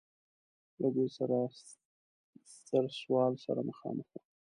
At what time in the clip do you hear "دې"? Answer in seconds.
0.95-1.05